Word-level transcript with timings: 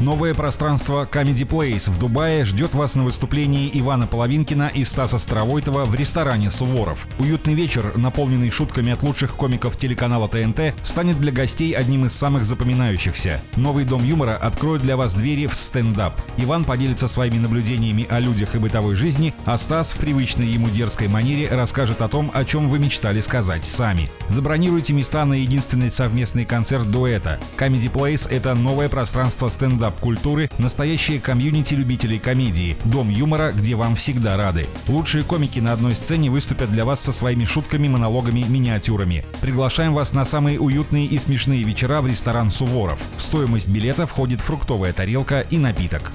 Новое 0.00 0.32
пространство 0.32 1.08
Comedy 1.10 1.44
Place 1.44 1.90
в 1.90 1.98
Дубае 1.98 2.44
ждет 2.44 2.72
вас 2.72 2.94
на 2.94 3.02
выступлении 3.02 3.68
Ивана 3.74 4.06
Половинкина 4.06 4.70
и 4.72 4.84
Стаса 4.84 5.18
Старовойтова 5.18 5.86
в 5.86 5.94
ресторане 5.96 6.50
«Суворов». 6.50 7.08
Уютный 7.18 7.54
вечер, 7.54 7.92
наполненный 7.96 8.50
шутками 8.50 8.92
от 8.92 9.02
лучших 9.02 9.34
комиков 9.34 9.76
телеканала 9.76 10.28
ТНТ, 10.28 10.74
станет 10.82 11.20
для 11.20 11.32
гостей 11.32 11.72
одним 11.72 12.06
из 12.06 12.12
самых 12.12 12.44
запоминающихся. 12.44 13.40
Новый 13.56 13.84
Дом 13.84 14.04
юмора 14.04 14.36
откроет 14.36 14.82
для 14.82 14.96
вас 14.96 15.14
двери 15.14 15.48
в 15.48 15.54
стендап. 15.54 16.14
Иван 16.36 16.64
поделится 16.64 17.08
своими 17.08 17.38
наблюдениями 17.38 18.06
о 18.08 18.20
людях 18.20 18.54
и 18.54 18.58
бытовой 18.58 18.94
жизни, 18.94 19.34
а 19.46 19.58
Стас 19.58 19.90
в 19.90 19.98
привычной 19.98 20.46
ему 20.46 20.70
дерзкой 20.70 21.08
манере 21.08 21.48
расскажет 21.50 22.02
о 22.02 22.08
том, 22.08 22.30
о 22.32 22.44
чем 22.44 22.68
вы 22.68 22.78
мечтали 22.78 23.18
сказать 23.20 23.64
сами. 23.64 24.08
Забронируйте 24.28 24.92
места 24.92 25.24
на 25.24 25.34
единственный 25.34 25.90
совместный 25.90 26.44
концерт 26.44 26.88
дуэта. 26.88 27.40
Comedy 27.56 27.90
Place— 27.90 28.28
это 28.30 28.54
новое 28.54 28.88
пространство 28.88 29.48
стендап 29.88 29.98
стендап-культуры, 29.98 30.50
настоящее 30.58 31.20
комьюнити 31.20 31.74
любителей 31.74 32.18
комедии, 32.18 32.76
дом 32.84 33.08
юмора, 33.08 33.52
где 33.52 33.74
вам 33.74 33.96
всегда 33.96 34.36
рады. 34.36 34.66
Лучшие 34.86 35.24
комики 35.24 35.60
на 35.60 35.72
одной 35.72 35.94
сцене 35.94 36.30
выступят 36.30 36.70
для 36.70 36.84
вас 36.84 37.00
со 37.00 37.12
своими 37.12 37.44
шутками, 37.44 37.88
монологами, 37.88 38.44
миниатюрами. 38.48 39.24
Приглашаем 39.40 39.94
вас 39.94 40.12
на 40.12 40.24
самые 40.24 40.60
уютные 40.60 41.06
и 41.06 41.18
смешные 41.18 41.62
вечера 41.62 42.00
в 42.00 42.06
ресторан 42.06 42.50
«Суворов». 42.50 43.00
В 43.16 43.22
стоимость 43.22 43.68
билета 43.68 44.06
входит 44.06 44.40
фруктовая 44.40 44.92
тарелка 44.92 45.40
и 45.40 45.58
напиток. 45.58 46.12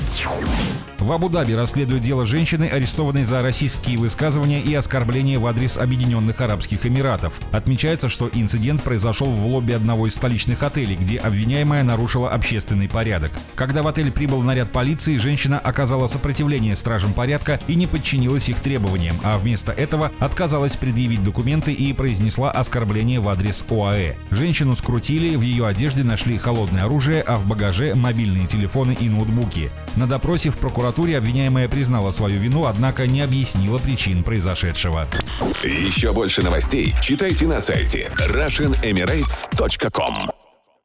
В 1.00 1.12
Абу-Даби 1.12 1.52
расследуют 1.53 2.02
дело 2.02 2.26
женщины, 2.26 2.64
арестованной 2.64 3.26
за 3.26 3.42
расистские 3.42 3.98
высказывания 3.98 4.62
и 4.62 4.73
оскорбления 4.73 5.38
в 5.38 5.45
адрес 5.45 5.78
Объединенных 5.78 6.40
Арабских 6.40 6.86
Эмиратов. 6.86 7.42
Отмечается, 7.52 8.08
что 8.08 8.30
инцидент 8.31 8.81
произошел 8.84 9.28
в 9.28 9.45
лобби 9.45 9.73
одного 9.73 10.08
из 10.08 10.14
столичных 10.14 10.64
отелей, 10.64 10.95
где 10.95 11.17
обвиняемая 11.17 11.83
нарушила 11.83 12.30
общественный 12.30 12.88
порядок. 12.88 13.33
Когда 13.64 13.81
в 13.81 13.88
отель 13.88 14.11
прибыл 14.11 14.42
наряд 14.42 14.73
полиции, 14.73 15.17
женщина 15.17 15.58
оказала 15.58 16.08
сопротивление 16.08 16.75
стражам 16.75 17.14
порядка 17.14 17.61
и 17.70 17.75
не 17.75 17.88
подчинилась 17.88 18.50
их 18.50 18.59
требованиям, 18.59 19.16
а 19.23 19.38
вместо 19.38 19.72
этого 19.72 20.11
отказалась 20.20 20.75
предъявить 20.75 21.23
документы 21.23 21.72
и 21.72 21.94
произнесла 21.94 22.52
оскорбление 22.52 23.22
в 23.22 23.30
адрес 23.30 23.64
ОАЭ. 23.70 24.16
Женщину 24.31 24.75
скрутили, 24.75 25.38
в 25.38 25.42
ее 25.44 25.66
одежде 25.66 26.03
нашли 26.03 26.38
холодное 26.38 26.83
оружие, 26.83 27.22
а 27.22 27.38
в 27.38 27.47
багаже 27.47 27.95
мобильные 27.95 28.47
телефоны 28.47 28.97
и 29.00 29.08
ноутбуки. 29.08 29.72
На 29.95 30.08
допросе 30.08 30.50
в 30.50 30.58
прокуратуре 30.58 31.17
обвиняемая 31.17 31.70
признала 31.70 32.11
свою 32.11 32.42
вину, 32.42 32.66
однако 32.66 33.08
не 33.08 33.22
объяснила 33.22 33.77
причин 33.77 34.25
произошедшего. 34.25 35.08
Еще 35.64 36.11
больше 36.11 36.44
новостей 36.44 36.94
читайте 37.02 37.48
на 37.48 37.61
сайте 37.61 38.11
RussianEmirates.com 38.17 40.42